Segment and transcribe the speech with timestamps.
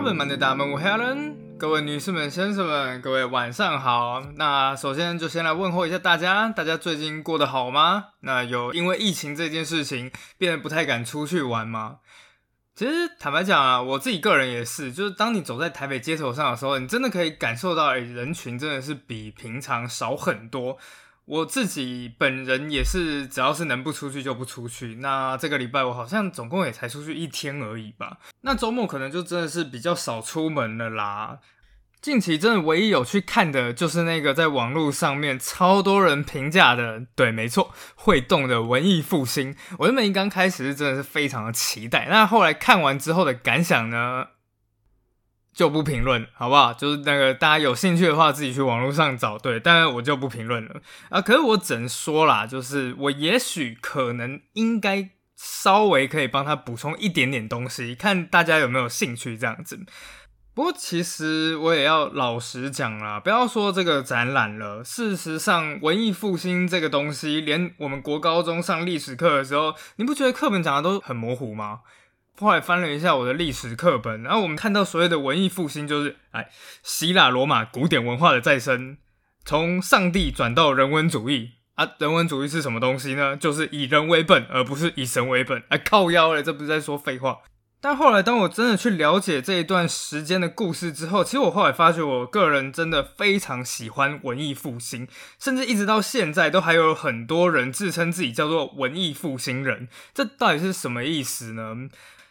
[0.00, 4.22] 阿本们的大门，我 Helen，各位女士们、先生们，各位晚上好。
[4.36, 8.06] 那首先就先来问候一下大家，大家最近过得好吗？
[8.20, 11.98] 那有因为疫情这件事情变得不太敢出去玩吗？
[12.74, 20.78] 其实坦白讲啊，我自己个人也是，就是当你走在台北街头上的时候，你真的可以感受到人群真的是比平常少很多。
[21.30, 24.96] 我自己本人也是，只要是能不出去就不出去。
[24.96, 28.18] 那这个礼拜我好像总共也才出去一天而已吧。
[28.40, 31.38] 那周末可能就真的是比较少出门了啦。
[32.02, 39.54] 近期真的唯一有去看的就是那个在网络上面超多人评价的，对，没错，会动的文艺复兴。
[39.78, 44.26] 我原本一刚开始是真的是非常的期待，那后来看完之后的感想呢？
[45.60, 46.72] 就不评论，好不好？
[46.72, 49.36] 就是那个大家有兴趣的话，自己去网络上找。
[49.36, 51.20] 对，但是我就不评论了啊。
[51.20, 59.80] 可是我只能说啦，就是我也许可能应该稍微可以帮他补充一点点东西，看大家有没有兴趣这样子。
[60.54, 64.82] 不过其实我也要老实讲啦，不要说这个展览了。
[64.82, 71.80] 事实上，文艺复兴这个东西，连我们国高中上历史课的时候，你不觉得课本讲的都很模糊吗？
[72.40, 76.50] 后来翻了一下我的历史课本，然后我们看到所谓的文艺复兴，就是哎，
[76.82, 78.96] 希腊罗马古典文化的再生，
[79.44, 81.88] 从上帝转到人文主义啊。
[81.98, 83.36] 人文主义是什么东西呢？
[83.36, 85.62] 就是以人为本，而不是以神为本。
[85.68, 87.40] 哎，靠腰了，这不是在说废话。
[87.82, 99.88] 但后来当我真的去了解这一段时间的故事之后，其实我后来发觉，我个人真的非常喜欢文艺复兴，甚至一直到现在都还有很多人自称自己叫做文艺复兴人。
[100.12, 101.88] 这到底是什么意思呢？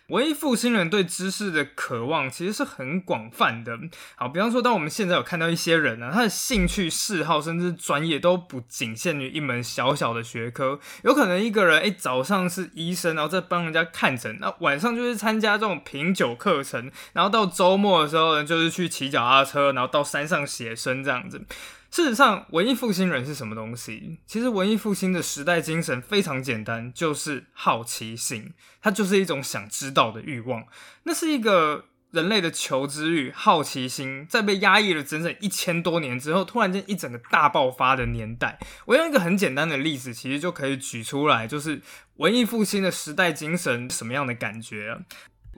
[0.10, 3.80] 文艺复兴人对知识的渴望其实是很广泛的。
[4.16, 21.42] 好，比方说，当我们现在有看到一些人呢，他的兴趣嗜好甚至专业都不仅限于一门小小的学科，有可能一个人，哎，早上是医生，然后在帮人家看诊，那晚上就是参加这种品酒课程，然后到周末的时候呢，就是去骑脚踏车，然后到山上写生这样子。
[21.92, 24.20] 事实上，文艺复兴人是什么东西？
[24.28, 28.54] 其实，文艺复兴的时代精神非常简单，就是好奇心。
[28.82, 30.66] 它就是一种想知道的欲望。
[31.04, 38.60] 那是一个人类的求知欲、好奇心，在被压抑了整整一千多年之后，突然间一整个大爆发的年代。
[38.86, 41.82] 我用一个很简单的例子，其实就可以举出来，就是
[42.18, 45.00] 文艺复兴的时代精神什么样的感觉。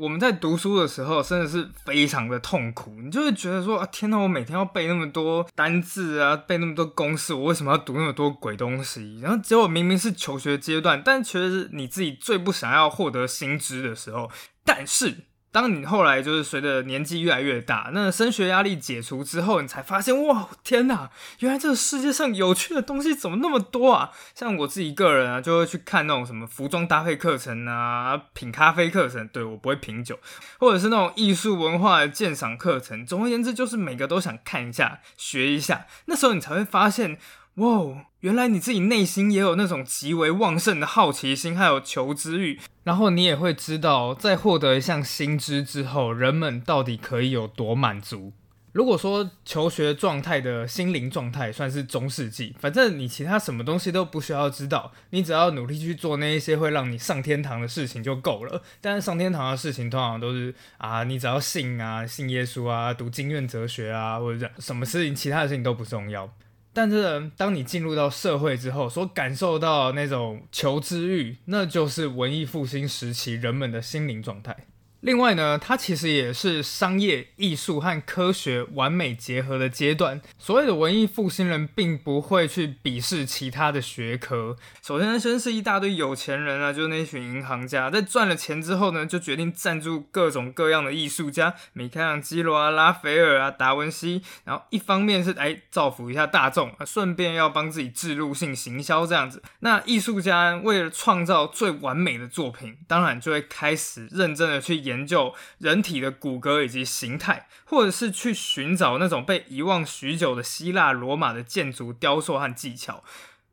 [0.02, 2.92] 我们在读书的时候，真的是非常的痛苦。
[3.04, 4.18] 你就会觉得说啊，天哪！
[4.18, 9.20] 我每天要背那么多单字啊，背那么多公式，我为什么要读那么多鬼东西？
[9.22, 14.32] 然后结果明明是求学阶段，但却是你自己最不想要获得新知的时候。
[14.66, 15.26] 但是。
[15.52, 24.12] 当你后来就是随着年纪越来越大，那升学压力解除之后，你才发现哇，天哪，原来这个世界上有趣的东西怎么那么多啊！
[24.34, 30.18] 像我自己个人啊，就会去看那种什么服装搭配课程啊，品咖啡课程，对我不会品酒，
[30.58, 33.06] 或者是那种艺术文化的鉴赏课程。
[33.06, 35.86] 总而言之，就是每个都想看一下、学一下。
[36.06, 37.18] 那时候你才会发现。
[37.56, 48.32] 哇，原来你自己内心也有那种极为旺盛的好奇心，还有求知欲，然后你也会知道，在获得一项新知之后，人们到底可以有多满足。
[48.72, 58.64] 如果说求学状态的心灵状态算是中世纪，反正你其他什么东西都不需要知道，你只要努力去做那一些会让你上天堂的事情就够了。
[58.80, 66.34] 但是上天堂的事情通常都是啊，你只要信啊，信耶稣啊，读经院哲学啊，或者什么事情，其他的事情都不重要。
[66.74, 74.56] 但是，当你进入到社会之后，所感受到那种求知欲，那就是文艺复兴时期人们的心灵状态。
[75.02, 80.22] 另外呢，它其实也是商业、艺术和科学完美结合的阶段。
[80.38, 84.56] 所谓的文艺复兴人，并不会去鄙视其他的学科。
[84.84, 94.22] 首先，先是一大堆有钱人啊，就是那群银行家，在赚了钱之后呢，就决定赞助各种各样的艺术家，米开朗基罗啊、拉斐尔啊、达文西。
[94.46, 99.42] 然后，一方面是哎造福一下大众，顺便要帮自己置入性行销这样子。
[99.62, 104.91] 那艺术家为了创造最完美的作品，当然就会开始认真的去演。
[104.92, 113.04] 研究人体的骨骼以及形态，或者是去寻找那种被遗忘许久的希腊罗马的建筑雕塑和技巧。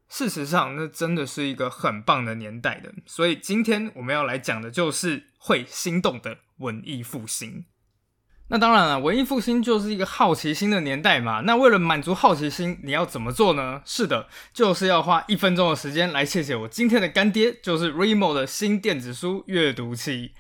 [0.08, 2.93] 事实上，那真的是一个很棒的年代的。
[3.06, 7.67] 所以今天我们要来讲的就是会心动的文艺复兴。
[8.50, 11.43] 那当然了，文艺复兴就是一个好奇心的年代嘛。
[11.43, 13.82] 那为了满足好奇心，你要怎么做呢？
[13.84, 20.32] 是的，就是要花一分钟的时间来谢谢我今天的干爹，就是 Remo 的新电子书阅读器。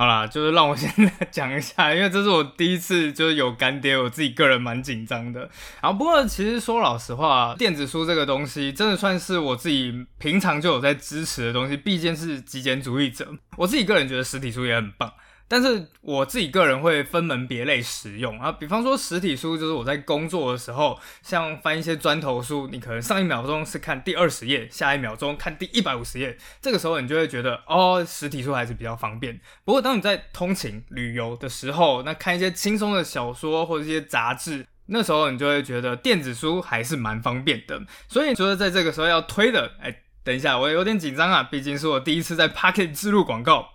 [0.00, 0.90] 好啦，就是让我先
[1.30, 5.40] 讲一下，因为这是我第一次就是有干爹，我自己个人蛮紧张的。
[5.82, 13.28] 然后不过其实说老实话，电子书这个东西真的算是我自己平常就有在支持的东西，毕竟是极简主义者。
[13.58, 15.12] 我自己个人觉得实体书也很棒。
[15.50, 29.40] 但是我自己个人会分门别类使用啊，比方说实体书，就是我在工作的时候，像翻一些砖头书，你可能上一秒钟是看第二十页，下一秒钟看第一百五十页，这个时候你就会觉得哦，实体书还是比较方便。
[29.64, 34.64] 不过当你在通勤旅游的时候，那看一些轻松的小说或者一些杂志。
[34.92, 39.72] 那时候你就会觉得电子书还是蛮方便的，所以就是在这个时候要推的。
[39.80, 43.68] 哎，等一下，我有点紧张啊，毕竟是我第一次在 Pocket 植入广告。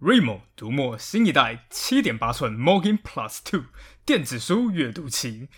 [0.00, 3.64] Rimo 读墨新一代七点八寸 Morgan Plus Two
[4.06, 5.48] 电子书阅读器，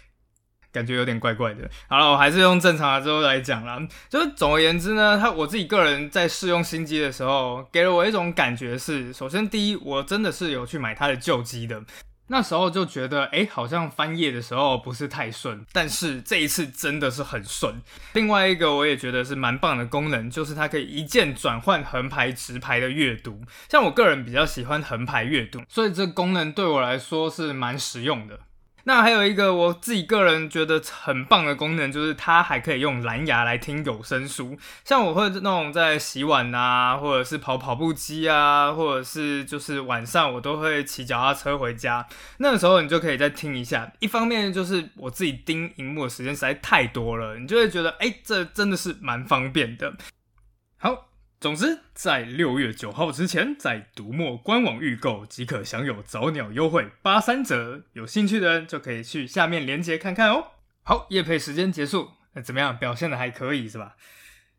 [0.73, 1.71] 感觉有点怪怪的。
[1.87, 3.79] 好了，我还是用正常的之后来讲啦。
[4.09, 11.85] 就是总而言之呢，它我自己个人在试用新机的时候，给了我一种感觉是：首先第一，我真的是有去买它的旧机的。
[12.33, 17.75] 那时候就觉得，哎，好像翻页的时候不是太顺，但是这一次真的是很顺。
[18.15, 23.43] 另外一个我也觉得是蛮棒的功能，就是它可以一键转换横排、直排的阅读。
[23.69, 28.41] 像我个人比较喜欢横排阅读，所以这功能对我来说是蛮实用的。
[28.85, 34.59] 那还有一个我自己个人觉得很棒的功能，就是它还可以用蓝牙来听有声书。
[34.85, 42.07] 像我会那种在洗碗啊，或者是跑跑步机啊，或者是就是晚上我都会骑脚踏车回家，
[42.39, 43.93] 那个时候你就可以再听一下。
[44.01, 49.95] 一方面就是我自己盯荧幕的时间实在太多了，你就会觉得哎，这真的是蛮方便的。
[50.79, 51.12] 好。
[51.43, 57.83] 总之，在六月九号之前，在读墨官网预购即可享有早鸟优惠八三折。
[57.95, 60.53] 有兴趣的人就可以去下面链接看看哦。
[60.85, 62.79] 好，夜配时间结束，那怎么样？
[62.79, 63.97] 表现的还可以是吧？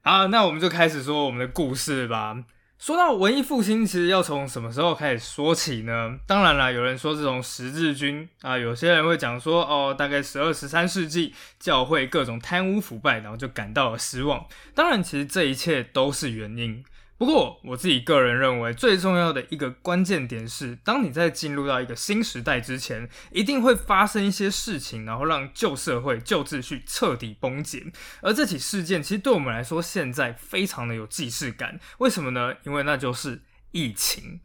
[0.01, 2.43] 好，那我们就开始说我们的故事吧。
[2.85, 6.19] 说到文艺复兴，其实要从什么时候开始说起呢？
[6.27, 14.45] 当然啦，有人说这种十字军啊，有些人会讲说，哦，大概十二、十三世纪教会各种贪污腐败，然后就感到了失望。
[14.75, 16.83] 当然，其实这一切都是原因。
[17.15, 27.85] 不过，我自己个人认为，最重要的一个关键点是，当你在进入到一个新时代之前，一定会发生一些事情，然后让旧社会、旧秩序彻底崩解。
[28.21, 31.79] 而这起事件，其实对我们来说，现在非常的有既视感。
[31.99, 32.55] 为什么呢？
[32.63, 34.41] 因为那就是疫情。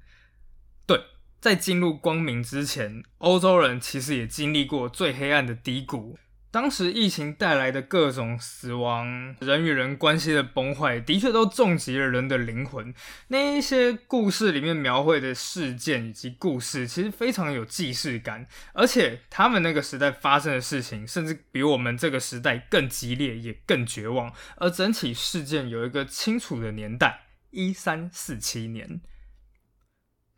[0.87, 1.01] 对，
[1.41, 6.17] 在进入光明之前，欧洲人其实也经历过最黑暗的低谷。
[6.51, 12.95] 当时疫情带来的各种死亡、人与人关系的崩坏，的确都重击了人的灵魂。
[13.29, 24.33] 那一些故事里面描绘的事件以及故事，其实非常有既视感，而且他们那个时代发生的事情，甚至比我们这个时代更激烈，也更绝望。
[24.57, 29.03] 而整体事件有一个清楚的年代：一三四七年。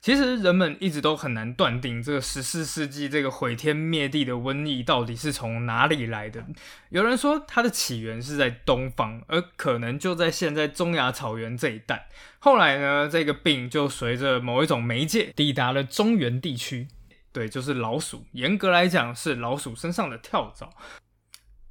[0.00, 6.42] 其实人们一直都很难断定这个十四世纪这个毁天灭地的瘟疫到底是从哪里来的。
[6.88, 12.08] 有人说它的起源是在东方，而可能就在现在中亚草原这一带。
[12.38, 16.88] 后来呢，这个病就随着某一种媒介抵达了中原地区。
[17.32, 18.24] 对，就是老鼠。
[18.32, 20.70] 严格来讲，是老鼠身上的跳蚤。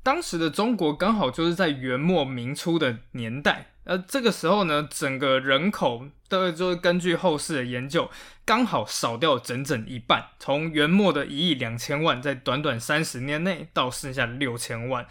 [0.02, 8.10] 当时的中国刚好就是在元末明初的年代，而这个时候呢，整个人口都就是根据后世的研究，
[8.46, 15.08] 刚好少掉整整一半，从元末的一亿两千万，在短短三十年内到剩下六千万。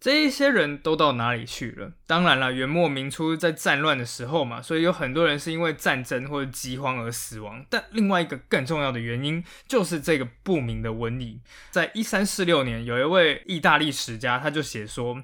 [0.00, 1.92] 这一些人都到哪里去了？
[2.06, 7.64] 当然了，元末明初在战乱的时候嘛，所以有很多人是因为战争或者饥荒而死亡。
[7.68, 11.40] 但另外一个更重要的原因，就是这个不明的瘟疫。
[11.70, 15.20] 在一三四六年，有一位意大利史家，他就写说，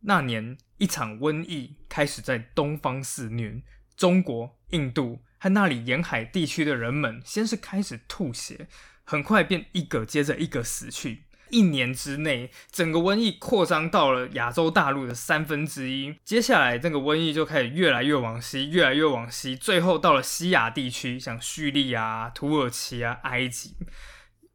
[0.00, 3.62] 那年一场瘟疫开始在东方肆虐，
[3.96, 8.68] 中国、印度和那里沿海地区的人们，先是开始吐血，
[9.04, 11.24] 很快便一个接着一个死去。
[11.50, 16.14] 一年之内，整个瘟疫扩张到了亚洲大陆的三分之一。
[16.22, 23.74] 接下来，这个瘟疫就开始越来越往西，越来越往西，最后到了西亚地区，像叙利亚、土耳其啊、埃及。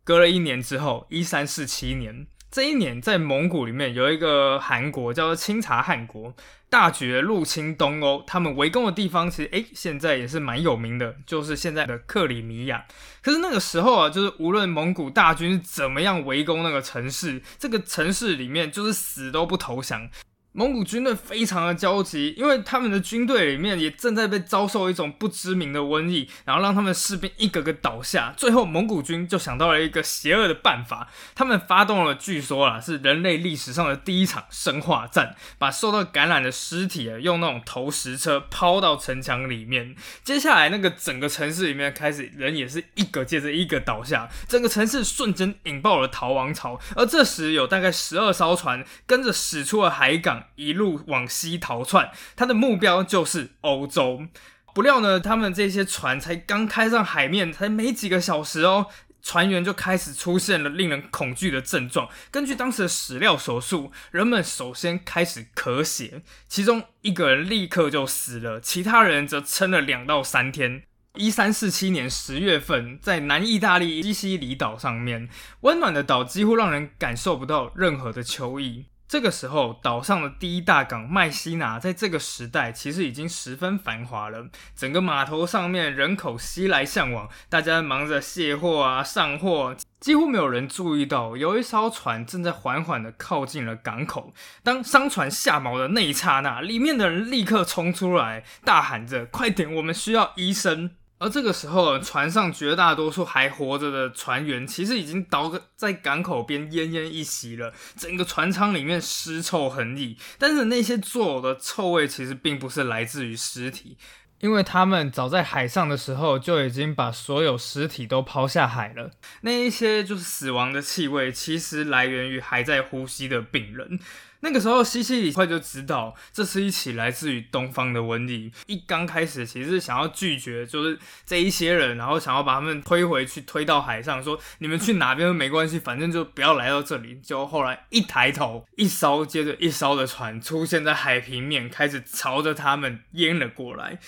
[0.03, 2.27] 隔了一年之后，一三四七年。
[2.53, 6.35] 这一年，在蒙古里面有一个汗国叫做清察汗国，
[6.69, 8.23] 大举入侵东欧。
[8.27, 12.85] 他们围攻的地方，其实诶，现在也是蛮有名的，就是现在的克里米亚。
[13.23, 20.07] 可是那个时候啊，就是无论蒙古大军怎么样围攻那个城市，这个城市里面就是死都不投降。
[20.55, 28.31] 蒙古军队非常的焦急，因为他们的军队里面也正在被遭受一种不知名的瘟疫，然后让他们士兵一个个倒下。
[28.37, 39.95] 最后，蒙古军就想到了一个邪恶的办法，他们发动了据说啊是人类历史上的第一场生化战，把受到感染的尸体啊用那种投石车抛到城墙里面。
[40.23, 46.79] 接下来，那个整个城市里面开始人也是一个接着一个倒下，整个城市瞬间引爆了逃亡潮。
[46.95, 50.42] 而这时，有大概十二艘船跟着驶出了海港。
[50.55, 54.27] 一路往西逃窜，他的目标就是欧洲。
[54.73, 58.87] 不料呢，他们这些船才刚开上海面，才没几个小时哦。
[59.21, 62.09] 船员就开始出现了令人恐惧的症状。
[62.29, 70.83] 根据当时的史料所述，人们首先开始咳血，其中一个人立刻就死了，其他人则撑了两到三天。
[71.15, 75.29] 一三四七年十月份，在南意大利西西里岛上面，
[75.61, 78.87] 温暖的岛几乎让人感受不到任何的秋意。
[79.13, 84.47] 这个时候，岛上的第一大港麦西拿，在这个时代其实已经十分繁华了。
[84.75, 94.33] 整个码头上面人口熙来向往，大家忙着卸货啊、上货，几乎没有人注意到有一艘船正在缓缓地靠近了港口。
[94.63, 100.89] 当商船下锚的那一刹那，里面的人立刻冲出来，大喊着：“快点，我们需要医生！”
[101.23, 107.73] 而这个时候，船上绝大多数还活着的船员，其实已经倒在港口边奄奄一息了。
[107.95, 113.97] 整个船舱里面尸臭横溢，但是那些作呕的臭味其实并不是来自于尸体，
[114.41, 119.11] 因为他们早在海上的时候就已经把所有尸体都抛下海了。
[119.43, 123.97] 那一些就是死亡的气味，其实来源于还在呼吸的病人。
[124.43, 128.51] 那个时候，西西里快就知道这是一起来自于东方的瘟疫。
[128.67, 137.17] 一刚开始，其实想要拒绝，就是这一些人，然后想要把他们推回去，推到海上，说你们去哪边都没关系，反正就不要来到这里。
[137.23, 143.99] 就后来一抬头，一艘接着一艘的船出现在海平面，开始朝着他们淹了过来。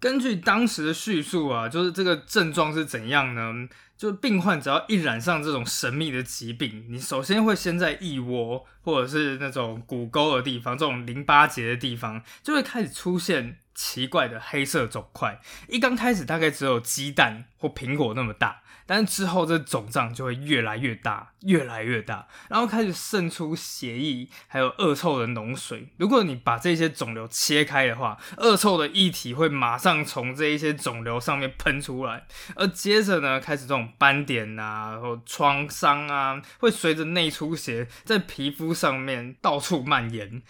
[0.00, 3.68] 根据当时的叙述啊，就是这个症状是怎样呢？
[3.96, 15.40] 就病患只要一染上这种神秘的疾病，你首先会先在腋窝或者是那种骨沟的地方，这种淋巴结的地方，就会开始出现奇怪的黑色肿块。
[15.68, 18.62] 一刚开始大概只有鸡蛋或苹果那么大。
[18.88, 25.90] 但是之后这肿胀就会越来越大，越来越大，然后开始渗出血液，还有恶臭的脓水。
[25.98, 40.42] 如果你把这些肿瘤切开的话，恶臭的液体会马上从这一些肿瘤上面喷出来，而接着呢，开始这种斑点啊，或创伤啊，会随着内出血在皮肤上面到处蔓延。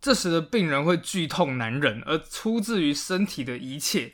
[0.00, 4.12] 这时的病人会剧痛难忍，而出自于身体的一切。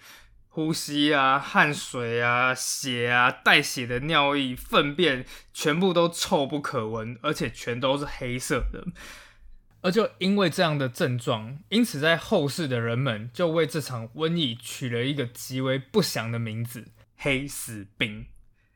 [0.57, 8.87] 呼吸啊，汗水啊，血啊，带血的尿液、粪便，全部都臭不可闻，而且全都是黑色的。
[9.83, 16.87] 而就因为这样的症状，因此在后世的人们就为这场瘟疫取了一个极为不祥的名字——
[17.19, 18.25] 黑死病。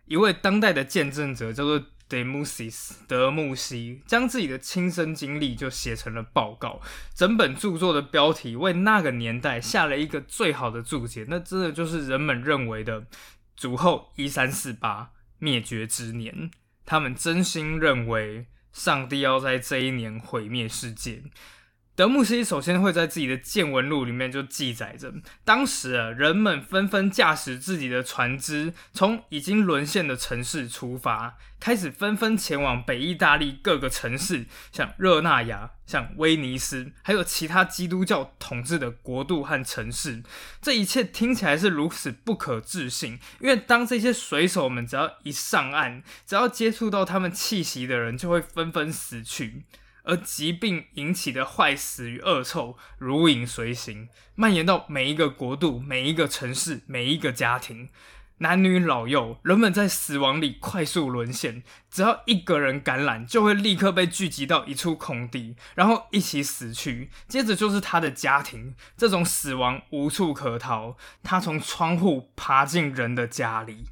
[0.05, 1.83] 一位当代的见证者叫做。
[2.11, 6.81] 德穆西斯德穆西将自己的亲身经历就写成了报告，
[7.15, 13.07] 整本著作的标题为那个年代下了一个最好的注解，那真的就是人们认为的
[13.55, 16.51] 主后一三四八灭绝之年，
[16.85, 21.23] 他们真心认为上帝要在这一年毁灭世界。
[22.01, 25.13] 德穆西首先会在自己的见闻录里面就记载着，
[25.45, 40.23] 当时啊，人们纷纷驾驶自己的船只，从已经沦陷的城市出发，开始纷纷前往北意大利各个城市，像热那亚、像威尼斯，还有其他基督教统治的国度和城市。
[40.63, 49.65] 这一切听起来是如此不可置信，因为当这些水手们只要一上岸，只要接触到他们气息的人，就会纷纷死去。
[50.05, 57.91] 而疾病引起的坏死与恶臭如影随形，蔓延到每一个国度、每一个城市、每一个家庭，
[58.39, 61.63] 男女老幼，人们在死亡里快速沦陷。
[61.91, 67.11] 只要一个人感染，就会立刻被聚集到一处空地，然后一起死去。
[67.29, 73.85] 接着就是他的家庭，这种死亡无处可逃，他从窗户爬进人的家里，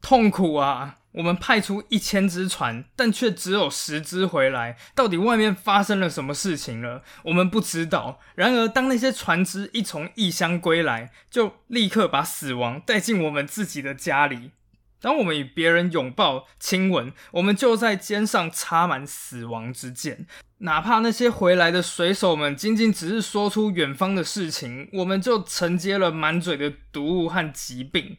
[0.00, 0.98] 痛苦啊！
[1.16, 4.76] 我们派出一千只船，但却只有十只回来。
[4.94, 7.02] 到底外面发生了什么事情了？
[7.24, 8.20] 我们不知道。
[8.34, 14.50] 然而，当那些船只一从异乡归来，就立刻把死亡带进我们自己的家里。
[15.00, 20.26] 当我们与别人拥抱、亲吻，我们就在肩上插满死亡之剑。
[20.58, 28.18] 哪怕那些回来的水手们仅仅只是说出远方的事情，我们就承接了满嘴的毒物和疾病。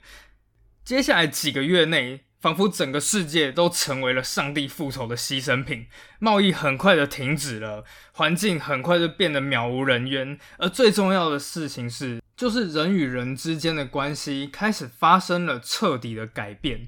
[0.84, 2.27] 接下来几个月内。
[2.40, 5.88] 仿佛整个世界都成为了上帝复仇的牺牲品，
[6.20, 16.88] 贸易很快的停止了，环境很快就变得渺无人烟，而最重要的事情是，就是人与人之间的关系开始发生了彻底的改变。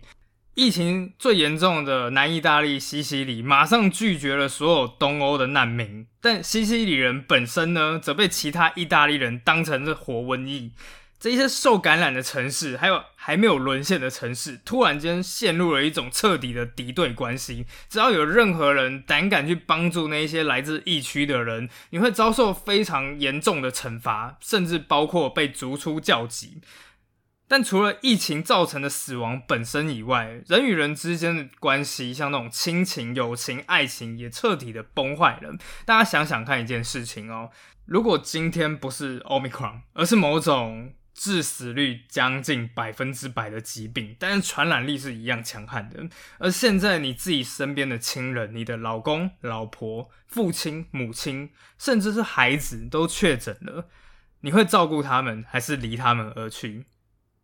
[0.56, 10.74] 疫情最严重的南意大利西西里马上拒绝了所有东欧的难民，但西西里人本身呢，则被其他意大利人当成是活瘟疫。
[11.20, 17.66] 这些受感染的城市，还有还没有沦陷的城市，突然间陷入了一种彻底的敌对关系。
[17.90, 26.62] 只要有任何人胆敢去帮助那些来自疫区的人，你会遭受非常严重的惩罚，甚至包括被逐出教籍。
[27.50, 35.58] 但除了疫情造成的死亡本身以外，人与人之间的关系，像那种亲情、友情、爱情，也彻底的崩坏了。
[35.84, 37.50] 大家想想看一件事情哦，
[37.86, 46.08] 如果今天不是 Omicron，而是某种致死率将近百分之百的疾病，但是传染力是一样强悍的。
[46.38, 53.90] 而现在你自己身边的亲人，你的老公、老婆、父亲、母亲，甚至是孩子都确诊了，
[54.40, 56.86] 你会照顾他们，还是离他们而去？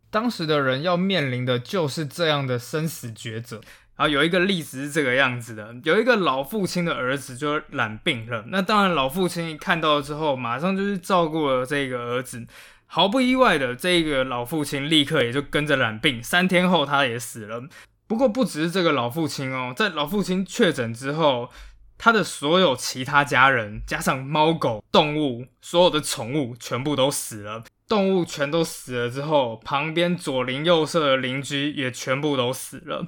[0.08, 3.60] 当时的人要面临的就是这样的生死抉择。
[3.96, 8.44] 然后有一个例子是这个样子的：有一个老父亲的儿子就染病了。
[8.48, 12.46] 那当然，老父亲看到了之后，马上就去照顾了这个儿子。
[12.86, 16.22] 毫不意外的，这个老父亲立刻也就跟着染病。
[16.22, 17.62] 三天后，他也死了。
[18.06, 21.50] 不过，不只是这个老父亲哦，在老父亲确诊之后，
[21.98, 27.64] 他的所有其他家人，加上猫狗动物，所有的宠物全部都死了。
[27.88, 33.06] 动物全都死了之后，旁边左邻右舍的邻居也全部都死了，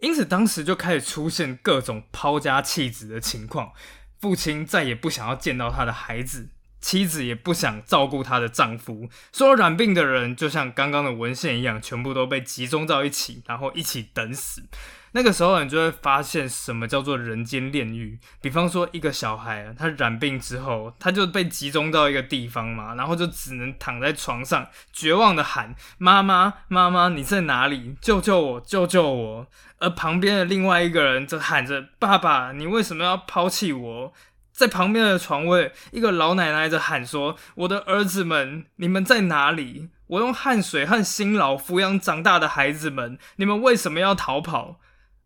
[0.00, 3.72] 因此当时就开始出现各种抛家弃子的情况。
[4.18, 6.48] 父亲再也不想要见到他的孩子，
[6.86, 9.08] 妻子也不想照顾她的丈夫。
[9.32, 14.62] 所有染病的人就像刚刚的文献一样，全部都被集中到一起，然后一起等死。
[15.10, 18.20] 那个时候，你就会发现什么叫做人间炼狱。
[18.40, 27.96] 比方说，一个小孩他染病之后，他就被集中到一个地方嘛，然后就只能躺在床上，绝望的喊：“妈妈，妈妈，你在哪里？
[28.00, 29.46] 救救我，救救我！”
[29.78, 34.12] 而旁边的另外一个人则喊着：“爸爸，你为什么要抛弃我？”
[34.56, 39.90] 在旁边的床位，一个老奶奶在喊说：“我的儿子们，你们在哪里？
[40.06, 44.80] 我用汗水和辛劳抚养长大的孩子们，你们为什么要逃跑？”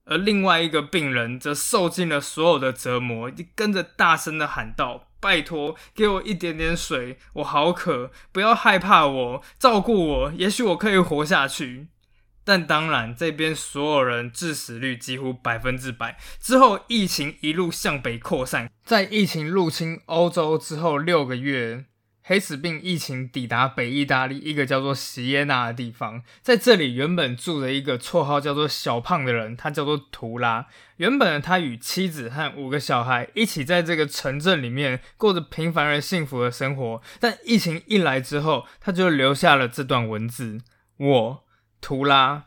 [0.07, 8.11] 而另外一个病人则受尽了所有的折磨，跟着大声的喊道：“拜托，给我一点点水，我好渴！
[8.33, 11.87] 不要害怕我，照顾我，也许我可以活下去。”
[12.45, 16.19] 但当然，这边所有人致死率几乎百分之百。
[16.41, 21.85] 之后，疫情一路向北扩散，在疫情入侵欧洲之后六个月。
[22.23, 30.67] 黑死病疫情抵达北意大利一个叫做席耶纳的地方，在这里原本住着一个绰号叫做小胖的人，他叫做图拉。
[30.99, 37.03] 原本他与妻子和五个小孩一起在这个城镇里面过着平凡而幸福的生活。
[37.19, 40.61] 但疫情一来之后，他就留下了这段文字：
[40.99, 41.45] 我
[41.81, 42.47] 图拉。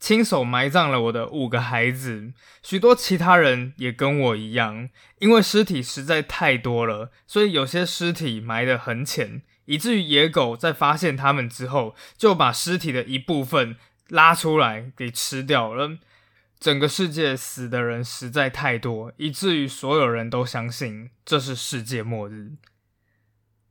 [0.00, 4.88] 亲手埋葬了我的五个孩子，许多其他人也跟我一样，
[5.20, 13.76] 因为尸体实在太多了，所以有些尸体埋得很浅，以至于野狗在发现他们之后，就把尸体的一部分
[14.08, 15.98] 拉出来给吃掉了。
[16.58, 22.54] 整个世界死的人实在太多，以至于所有人都相信这是世界末日。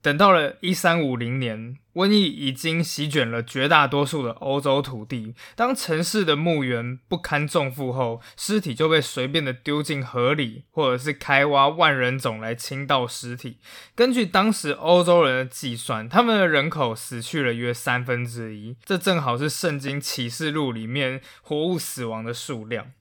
[0.02, 5.36] 等到了一三五零年，瘟疫已经席卷了绝大多数的欧洲土地。
[5.56, 13.58] 当城市的墓园不堪重负后，尸体就被随便的丢进河里，或者是开挖万人冢来倾倒尸体。
[13.94, 22.94] 根据当时欧洲人的计算，他们的人口死去了约三分之一，这正好是圣经启示录里面活物死亡的数量。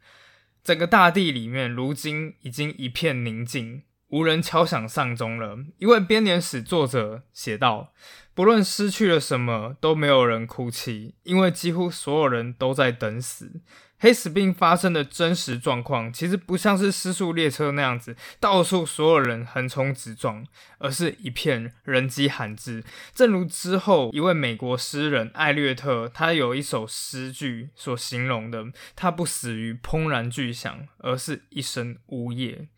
[0.63, 3.85] 整个大地里面，如今已经一片宁静。
[4.11, 7.93] 无人敲响丧钟了，一位编年史作者写道
[8.35, 13.61] ：“不论失去了什么，都没有人哭泣，因为几乎所有人都在等死。
[14.03, 20.45] 黑死病发生的真实状况，其实不像是失速列车那样子，到处所有人横冲直撞，
[20.79, 22.83] 而是一片人迹罕至。
[23.15, 28.65] 正如之后一位美国诗人艾略特，他有一首诗句所形容的：
[28.97, 32.69] 他不死于怦然巨响，而是一声呜咽。”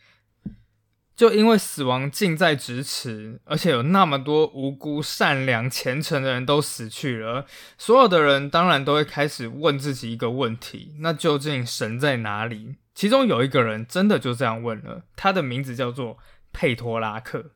[1.14, 7.46] 就因为死亡近在咫尺，而且有那么多无辜、善良、虔诚的人都死去了，
[7.76, 12.76] 所有的人当然都会开始问自己一个问题：那究竟神在哪里？
[12.94, 16.18] 其中有一个人真的就这样问了，他的名字叫做
[16.52, 17.52] 佩托拉克。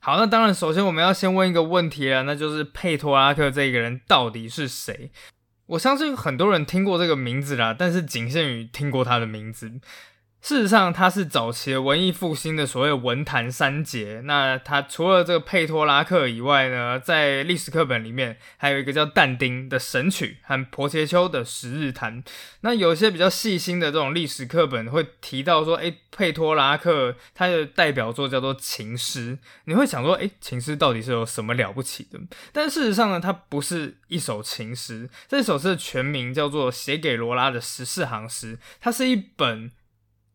[0.00, 5.12] 好，那当然，首先我们要先问一个问题了，那就是佩托拉克这个人到底是谁？
[5.66, 9.80] 我相信很多人听过这个名字啦，但是仅限于听过他的名字。
[10.42, 14.20] 事实上，他是早期的文艺复兴的所谓文坛三杰。
[14.24, 22.20] 那他除了这个佩托拉克以外呢，在历史课本里面还有一个叫但丁的《神曲》和婆切丘的《十日谈》。
[22.62, 29.36] 那有些比较细心的这种历史课本会提到说，诶，佩托拉克他的代表作叫做《情诗》。
[29.66, 32.18] 你会想说，诶，情诗到底是有什么了不起的？
[32.52, 35.08] 但事实上呢，它不是一首情诗。
[35.28, 39.70] 这首诗的全名叫做《写给罗拉的十四行诗》，它是一本。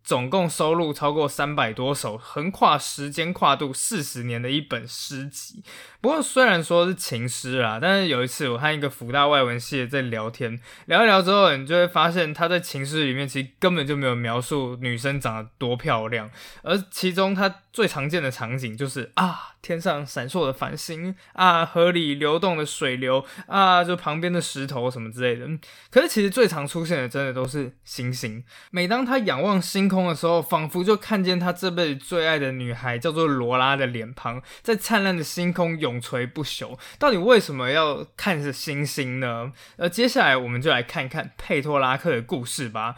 [0.07, 5.61] 总共收录超过三百多首，横跨时间跨度四十年的一本诗集。
[5.99, 16.31] 不过虽然说是情诗啊，但是有一次我和一个福大外文系的在聊天，聊一聊之后，你就会发现他在情诗里面其实根本就没有描述女生长得多漂亮，
[16.63, 19.55] 而其中他最常见的场景就是啊。
[19.61, 25.47] 天上闪烁的繁星啊，河里流动的水流啊，就旁边的石头什么之类的。
[25.89, 28.43] 可是其实最常出现的，真的都是星星。
[28.71, 36.77] 每当他仰望星空的时候，仿佛就看见他这辈子最爱的女孩，叫做罗拉的脸庞，在灿烂的星空永垂不朽。
[36.97, 39.51] 到底为什么要看着星星呢？
[39.77, 42.95] 呃接下来我们就来看看佩托拉克的故事吧。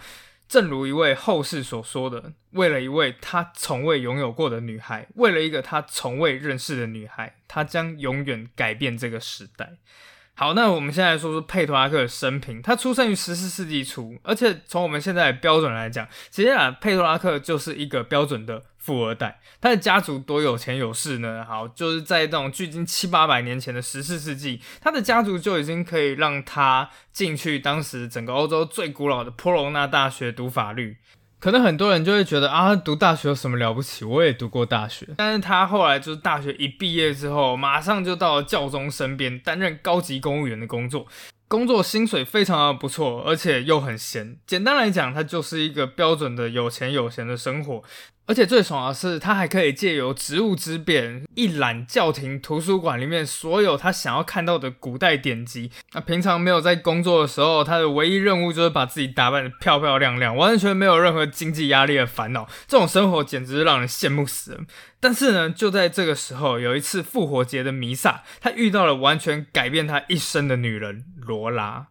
[0.49, 9.77] 正如一位后世所说的，为了一位他从未拥有过的女孩，为了一个他从未认识的女孩，他将永远改变这个时代。
[10.39, 12.61] 好，那我们现在说说佩托拉克的生平。
[12.61, 19.41] 他出生于十四世纪初，而且从我们现在的标准来讲，其实啊，佩托拉克就是一个标准的富二代。
[19.59, 21.43] 他的家族多有钱有势呢？
[21.43, 30.95] 好，就是在这种距今七八百年前的十四世纪，他的家族就已经可以让他进去当时整个欧洲最古老的波隆纳大学读法律。
[31.39, 34.03] 可能很多人就会觉得啊，读大学有什么了不起？
[34.03, 41.07] 我也读过大学，但是他后来就是大学一毕业之后，马上就到了教宗身边担任高级公务员的工作，
[41.49, 44.37] 工作薪水非常的不错，而且又很闲。
[44.45, 47.83] 简单来讲，他就是一个标准的有钱有闲的生活。
[48.27, 55.71] 而且最爽的是，他还可以借由职务之便一览教廷图书馆里面所有他想要看到的古代典籍。
[55.93, 62.47] 那平常没有在工作的时候，他的唯一任务就是把自己打扮的漂漂亮亮，完全没有任何经济压力的烦恼。
[62.67, 64.59] 这种生活简直让人羡慕死了。
[64.99, 71.87] 但是呢，就在这个时候，有一次复活节的弥撒，他遇到了完全改变他一生的女人罗拉。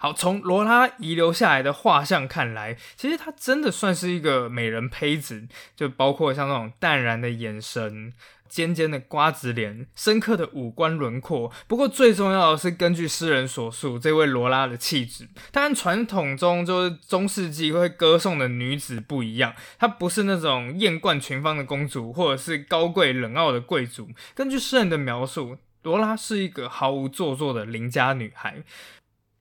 [0.00, 8.12] 好，从罗拉遗留下来的画像看来，其实她真的算是一个美人胚子，就包括像那种淡然的眼神、
[8.48, 11.52] 尖尖的瓜子脸、深刻的五官轮廓。
[11.66, 19.54] 不过最重要的是，根据诗人所述，这位罗拉的气质，当然传统中就是中世纪会歌颂的女子不一样。
[19.78, 24.08] 她不是那种艳冠群芳的公主，或者是高贵冷傲的贵族。
[24.34, 28.62] 根据诗人的描述，罗拉是一个毫无做作的邻家女孩。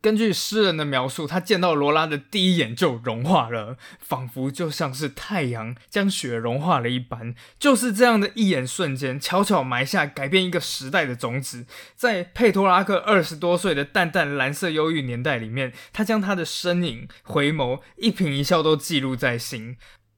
[0.08, 7.36] 根据诗人的描述，他见到罗拉的第一眼就融化了，仿佛就像是太阳将雪融化了一般。
[7.60, 11.66] 就是这样的一眼瞬间，悄悄埋下改变一个时代的种子。
[11.94, 19.76] 在佩托拉克二十多岁的淡淡蓝色忧郁年代里面，他将他的身影、回眸、一颦一笑都记录在心。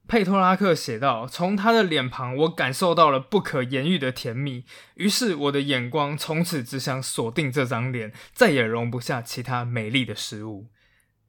[0.09, 4.65] 佩托拉克写道：“从他的脸庞，我感受到了不可言喻的甜蜜。
[4.95, 10.71] 于是，我的眼光从此只想锁定这张脸，再也容不下其他美丽的事物。”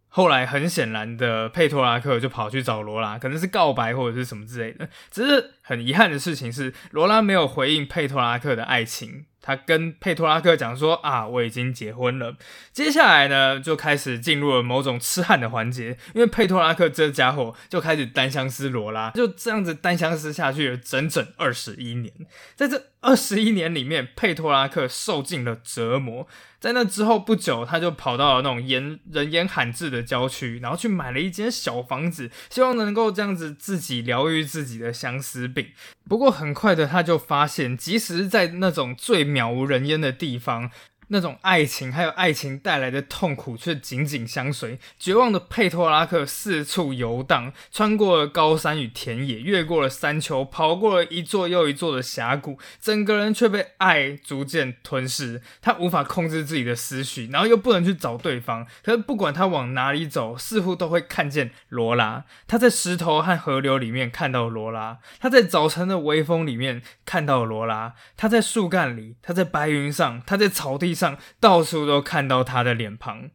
[0.09, 4.89] 后来，很显然的，佩托拉克就跑去找罗拉，可能是告白或者是什么之类的。
[5.11, 9.27] 只是很遗憾的事情是，罗拉没有回应佩托拉克的爱情。
[9.43, 12.37] 他跟佩托拉克讲说啊，我已经结婚了。
[12.73, 22.13] 接下来呢，就开始进入了某种痴汉的环节，因为佩托拉克这家伙就开始单相思罗拉，就这样子单相思下去了整整二十一年。
[22.55, 26.27] 在这二十一年里面，佩托拉克受尽了折磨。
[26.59, 35.69] 在那之后不久，他就跑到了那种烟人烟罕至的郊区，然后去买了一间小房子，希望能够这样子自己疗愈自己的相思病。
[36.07, 40.71] 不过很快的，他就发现，即使在那种最渺无人烟的地方。
[41.13, 44.79] 那种爱情，还有爱情带来的痛苦，却紧紧相随。
[44.97, 55.43] 绝望的佩托拉克四处游荡，穿过了高山与田野，越过了山丘，跑过了一座又一座的峡谷，整个人却被爱逐渐吞噬。
[55.61, 58.65] 他无法控制自己的思绪，然后又不能去找对方。
[58.85, 62.25] 可是不管他往哪里走，似乎都会看见罗拉。
[62.47, 71.00] 他在石头和河流里面看到罗拉，他在早晨的微风里面看到罗拉，他在树干里，他在白云上，他在草地。
[71.01, 73.31] 上到处都看到他的脸庞，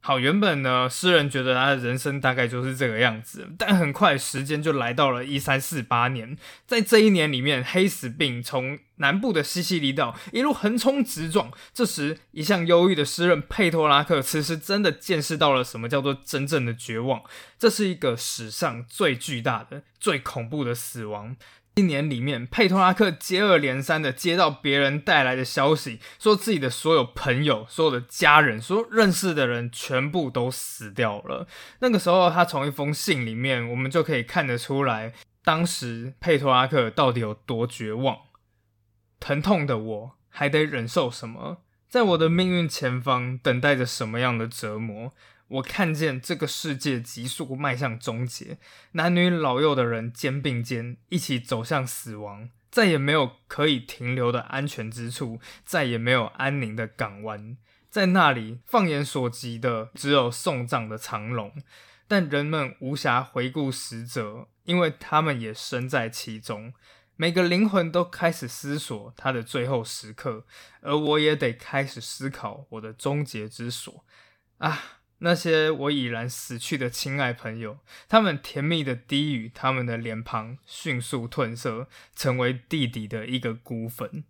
[0.00, 11.50] 好，原本呢，诗人觉得他的人生大概就是这个样子，但很快时间就来到了一三四八年，在这一年里面，黑死病从南部的西西里岛一路横冲直撞。
[11.74, 17.22] 这时，一向忧郁的诗人佩托拉克，此时真的见识到了什么叫做真正的绝望。
[17.58, 21.36] 这是一个史上最巨大的、最恐怖的死亡。
[21.78, 31.46] 一年里面，佩托拉克接二连三的接到别人带来的消息，说自己的所有朋友、所有的家人、所有认识的人全部都死掉了。
[31.78, 35.14] 那个时候，他从一封信里面，我们就可以看得出来，
[35.44, 38.16] 当时佩托拉克到底有多绝望。
[39.20, 41.58] 疼痛的我还得忍受什么？
[41.88, 45.12] 在我的命运前方等待着什么样的折磨？
[45.48, 48.58] 我看见这个世界急速迈向终结，
[48.92, 57.56] 男女老幼的人肩并肩一起走向死亡，再也没有可以停留的安全之处，再也没有安宁的港湾，
[57.88, 61.52] 在那里放眼所及的只有送葬的长龙，
[62.06, 66.74] 但人们无暇回顾死者，因为他们也身在其中。
[67.16, 70.44] 每个灵魂都开始思索他的最后时刻，
[70.82, 74.04] 而我也得开始思考我的终结之所
[74.58, 74.97] 啊。
[75.18, 77.78] 那些我已然死去的亲爱朋友，
[78.08, 84.24] 他们甜蜜的低语，他们的脸庞迅速褪色，成为地底的一个孤坟。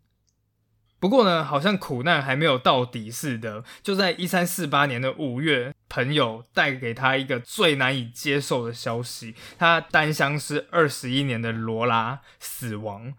[1.01, 3.63] 不过呢，好像苦难还没有到底似的。
[3.83, 13.15] 就在一三四八年的五月，朋友带给他一个最难以接受的消息：他单相思二十一年的罗拉死亡。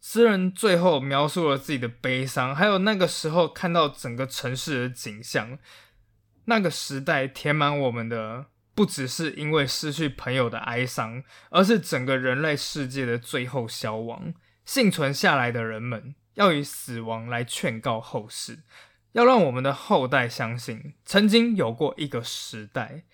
[0.00, 5.58] 诗人最后描述了自己的悲伤，还有那个时候看到整个城市的景象。
[6.44, 14.34] 那个时代填满我们的，不只是因为失去朋友的哀伤，而是整个人类世界的最后消亡。
[14.64, 18.60] 幸存下来的人们要以死亡来劝告后世，
[19.12, 23.04] 要让我们的后代相信，曾经有过一个时代，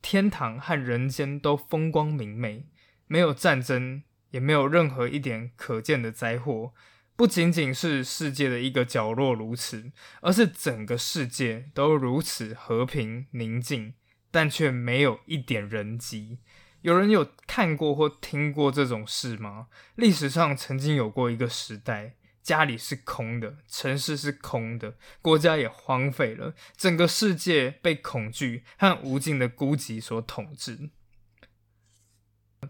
[0.00, 2.66] 天堂和人间都风光明媚，
[3.06, 6.72] 没有战争，也没有任何一点可见的灾祸。
[7.14, 13.94] 不仅仅是世界的一个角落如此，而是整个世界都如此和平宁静，
[14.30, 16.38] 但却没有一点人迹。
[16.80, 19.68] 有人有看过或听过这种事吗？
[19.94, 30.90] 历史上曾经有过一个时代，家里是空的，城市是空的，国家也荒废了，整个世界被恐惧和无尽的孤寂所统治。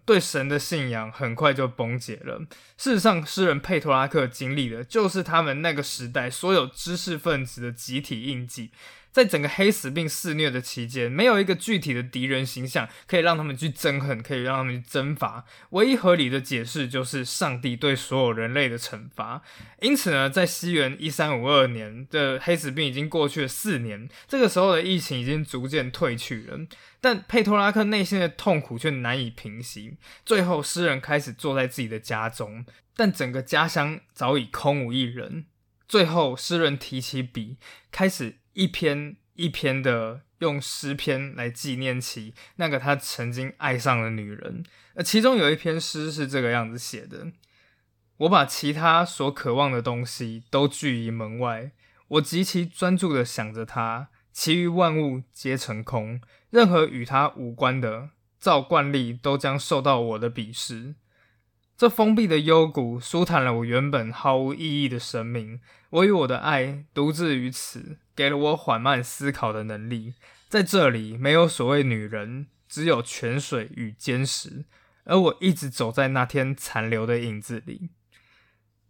[0.05, 2.39] 对神的信仰很快就崩解了。
[2.77, 8.71] 事实上，诗人佩托拉克经历的就是他们那个时代所有知识分子的集体印记。
[9.13, 15.45] 在整个黑死病肆虐的期间，没有一个具体的敌人形象可以让他们去憎恨，可以让他们去征伐。
[15.71, 19.43] 唯一合理的解释就是上帝对所有人类的惩罚。
[19.83, 26.59] 因此呢，在西元一三五二年的黑死病已经过去了四年，这个时候的疫情已经逐渐退去了。
[27.03, 29.99] 但佩托拉克内心的痛苦却难以平息。
[30.25, 32.65] 最后，诗人开始坐在自己的家中，
[32.97, 35.45] 但整个家乡早已空无一人。
[35.87, 37.59] 最后，诗人提起笔，
[37.91, 38.37] 开始。
[38.53, 47.33] 一篇一篇的用诗篇来纪念起那个他曾经爱上的女人，而其中有一篇诗是这个样子写的：
[48.19, 51.73] 我把其他所渴望的东西都拒于门外，
[52.09, 60.97] 我极其专注的想着她，其余万物皆成空，任何与她无关的，照惯例都将受到我的鄙视。
[61.77, 65.61] 这封闭的幽谷舒坦了我原本毫无意义的生命。
[65.93, 70.15] 我与我的爱独自于此，给了我缓慢思考的能力。
[70.49, 74.65] 在这里，没有所谓女人，只有泉水与坚石。
[75.05, 77.91] 而我一直走在那天残留的影子里。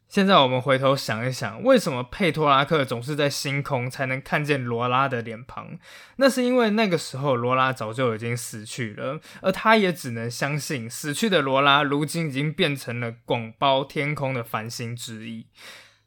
[0.06, 5.78] 现在我们回头想一想，为什么佩托拉克总是在星空才能看见罗拉的脸庞？
[6.16, 15.46] 那是因为那个时候罗拉早就已经死去了，而他也只能相信死去的罗拉如今已经变成了广包天空的繁星之一。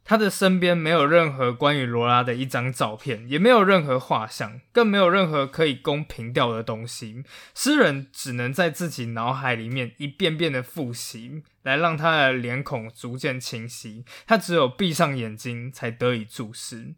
[0.05, 7.23] 他的身边没有任何关于罗拉的一张照片，也没有任何画像，更没有任何可以供凭吊的东西。
[7.55, 14.05] 诗人只能在自己脑海里面一遍遍的复习，来让他的脸孔逐渐清晰。
[14.27, 16.93] 他只有闭上眼睛才得以注视。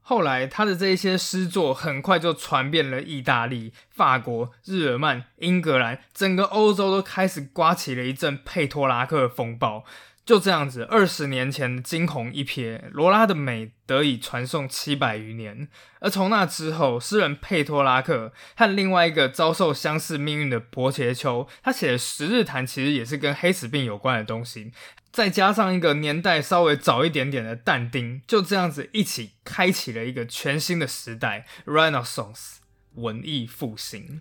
[0.00, 9.84] 后来，他的这些诗作很快就传遍了意大利、法国、日耳曼、英格兰，整个欧洲都开始刮起了一阵佩托拉克风暴。
[10.28, 15.68] 就这样子，二十年前的惊鸿一瞥，罗拉的美得以传颂七百余年。
[16.00, 24.70] 而从那之后，诗人佩托拉克和另外一个遭受相似命运的伯切丘，他写的《十日谈》其实也是跟黑死病有关的东西，
[25.10, 32.56] 再加上一个年代稍微早一点点的但丁，就这样子一起开启了一个全新的时代 ——Renaissance。
[32.96, 34.20] 文艺复兴。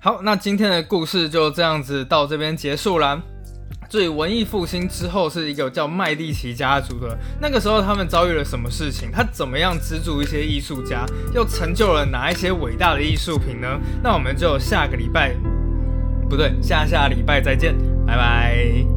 [0.00, 3.22] 好，那今天的故事就这样子到这边结束啦。
[3.88, 9.10] 所以文艺复兴之后是一个叫麦蒂奇家族的，那个时候他们遭遇了什么事情？
[9.12, 13.80] 他怎么样资助一些艺术家，又成就了哪一些伟大的艺术品呢？
[14.02, 15.34] 那我们就下个礼拜，
[16.28, 17.74] 不对，下下礼拜再见，
[18.06, 18.93] 拜拜。